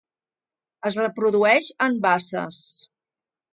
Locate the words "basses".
2.07-2.65